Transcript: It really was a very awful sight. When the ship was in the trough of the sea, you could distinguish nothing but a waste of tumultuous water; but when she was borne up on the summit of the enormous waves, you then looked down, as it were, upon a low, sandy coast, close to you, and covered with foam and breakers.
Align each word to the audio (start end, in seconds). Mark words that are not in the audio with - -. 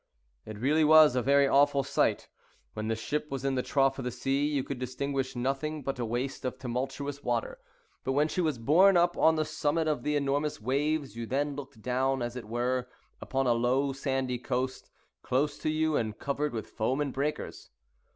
It 0.47 0.57
really 0.57 0.83
was 0.83 1.15
a 1.15 1.21
very 1.21 1.47
awful 1.47 1.83
sight. 1.83 2.27
When 2.73 2.87
the 2.87 2.95
ship 2.95 3.29
was 3.29 3.45
in 3.45 3.53
the 3.53 3.61
trough 3.61 3.99
of 3.99 4.03
the 4.03 4.09
sea, 4.09 4.47
you 4.47 4.63
could 4.63 4.79
distinguish 4.79 5.35
nothing 5.35 5.83
but 5.83 5.99
a 5.99 6.05
waste 6.05 6.43
of 6.43 6.57
tumultuous 6.57 7.21
water; 7.23 7.59
but 8.03 8.13
when 8.13 8.27
she 8.27 8.41
was 8.41 8.57
borne 8.57 8.97
up 8.97 9.15
on 9.15 9.35
the 9.35 9.45
summit 9.45 9.87
of 9.87 10.01
the 10.01 10.15
enormous 10.15 10.59
waves, 10.59 11.15
you 11.15 11.27
then 11.27 11.55
looked 11.55 11.83
down, 11.83 12.23
as 12.23 12.35
it 12.35 12.47
were, 12.49 12.87
upon 13.21 13.45
a 13.45 13.53
low, 13.53 13.93
sandy 13.93 14.39
coast, 14.39 14.89
close 15.21 15.59
to 15.59 15.69
you, 15.69 15.95
and 15.95 16.17
covered 16.17 16.51
with 16.51 16.71
foam 16.71 16.99
and 16.99 17.13
breakers. 17.13 17.69